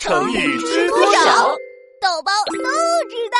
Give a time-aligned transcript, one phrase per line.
[0.00, 1.48] 成语知多少？
[2.00, 2.54] 豆包都
[3.10, 3.36] 知道。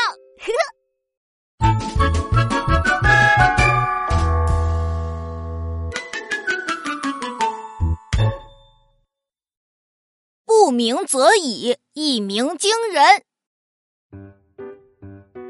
[10.44, 13.02] 不鸣则已，一鸣惊人。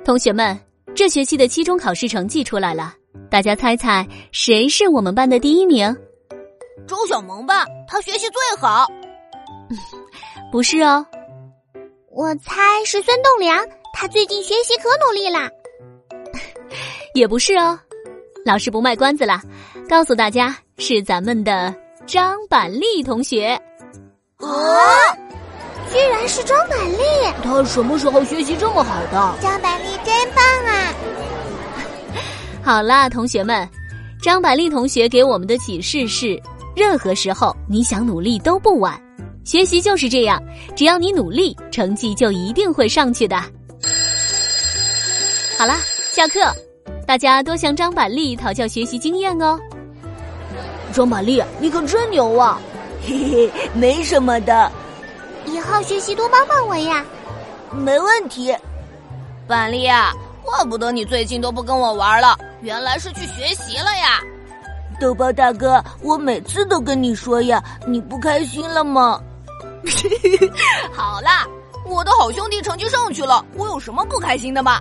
[0.04, 0.58] 同学们，
[0.94, 2.94] 这学期的期中考试成绩出来了，
[3.28, 5.92] 大家猜猜谁是我们班的第一名？
[6.86, 8.86] 周小萌吧，他学习最好。
[10.50, 11.06] 不是哦，
[12.10, 15.48] 我猜是孙栋梁，他最近学习可努力啦。
[17.14, 17.78] 也不是哦，
[18.44, 19.40] 老师不卖关子了，
[19.88, 21.72] 告诉大家是咱们的
[22.06, 23.58] 张板栗同学。
[24.38, 24.48] 啊！
[25.92, 26.98] 居然是张板栗，
[27.42, 29.38] 他什么时候学习这么好的？
[29.40, 30.94] 张板栗真棒啊！
[32.62, 33.68] 好啦，同学们，
[34.20, 36.40] 张板栗同学给我们的启示是：
[36.74, 39.00] 任何时候你想努力都不晚。
[39.50, 40.40] 学习就是这样，
[40.76, 43.36] 只要你努力，成绩就一定会上去的。
[45.58, 45.80] 好啦，
[46.12, 46.38] 下课，
[47.04, 49.58] 大家多向张板栗讨教学习经验哦。
[50.92, 52.60] 张板栗，你可真牛啊！
[53.04, 54.70] 嘿嘿，没什么的，
[55.46, 57.04] 以后学习多帮帮我呀。
[57.72, 58.54] 没问题。
[59.48, 60.12] 板栗啊，
[60.44, 64.20] 怪不得你最近都不跟我玩了，原来是去学习了呀。
[65.00, 69.20] 豆包大哥，我每次都跟你说呀，你不开心了吗？
[70.92, 71.46] 好啦，
[71.86, 74.80] 我的好兄弟成绩上去了，我有什么不开心的吗？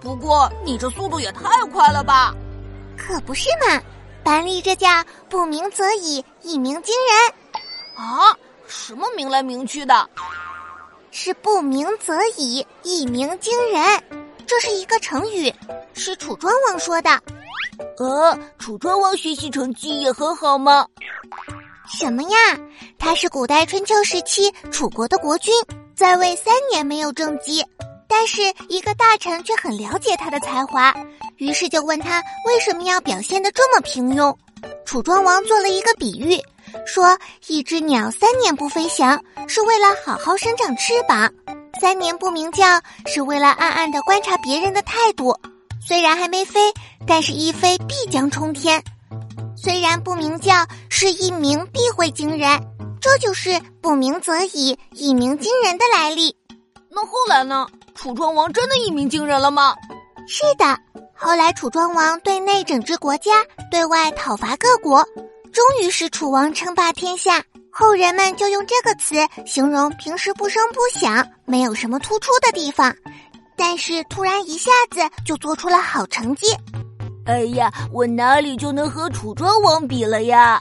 [0.00, 2.34] 不过你这速度也太快了吧！
[2.96, 3.80] 可不是嘛，
[4.22, 4.88] 班里这叫
[5.28, 7.34] 不鸣则已，一鸣惊人。
[7.96, 8.34] 啊，
[8.66, 10.08] 什么鸣来鸣去的？
[11.10, 14.02] 是不鸣则已，一鸣惊人。
[14.46, 15.52] 这是一个成语，
[15.92, 17.10] 是楚庄王说的。
[17.98, 20.86] 呃，楚庄王学习成绩也很好吗？
[21.92, 22.58] 什么呀？
[22.98, 25.52] 他是古代春秋时期楚国的国君，
[25.94, 27.64] 在位三年没有政绩，
[28.06, 30.94] 但是一个大臣却很了解他的才华，
[31.36, 34.34] 于是就问他为什么要表现的这么平庸。
[34.84, 36.38] 楚庄王做了一个比喻，
[36.86, 37.18] 说
[37.48, 41.28] 一只鸟三年不飞翔，是为了好好生长翅膀；
[41.80, 45.36] 三年不鸣叫，是为了暗暗的观察别人的态度。
[45.84, 46.72] 虽然还没飞，
[47.06, 48.82] 但是一飞必将冲天。
[49.62, 52.58] 虽然不鸣叫，是一鸣必会惊人，
[52.98, 56.34] 这就是不鸣则已，一鸣惊人的来历。
[56.88, 57.66] 那后来呢？
[57.94, 59.74] 楚庄王真的一鸣惊人了吗？
[60.26, 60.78] 是的，
[61.14, 65.04] 后来楚庄王对内整治国家，对外讨伐各国，
[65.52, 67.44] 终于使楚王称霸天下。
[67.70, 72.96] 后人们就用这个词形容平时不声不响，没有什么突出的地方，
[73.56, 76.46] 但是突然一下子就做出了好成绩。
[77.26, 80.60] 哎呀，我哪里就能和楚庄王比了呀？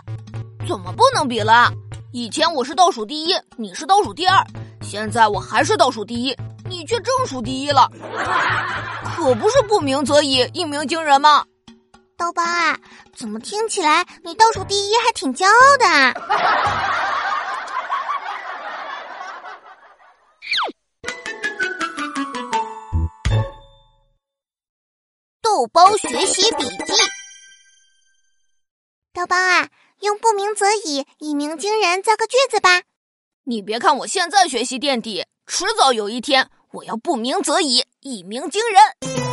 [0.68, 1.72] 怎么不能比了？
[2.12, 4.44] 以前我是倒数第一，你是倒数第二，
[4.82, 6.36] 现在我还是倒数第一，
[6.70, 7.90] 你却正数第一了，
[9.16, 11.44] 可不是不鸣则已，一鸣惊人吗？
[12.18, 12.78] 刀疤啊，
[13.16, 16.22] 怎么听起来你倒数第一还挺骄傲的？
[25.42, 26.94] 豆包学习笔记。
[29.14, 29.70] 豆包啊，
[30.02, 32.84] 用“不鸣则已，一鸣惊人”造个句子吧。
[33.46, 39.29] 你别看我现在学习垫底，迟早有一天我要不鸣则已，一鸣惊人。